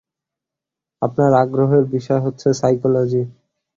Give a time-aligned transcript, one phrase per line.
[1.01, 3.23] আপনার আগ্রহের বিষয় হচ্ছে সাইকোলজি।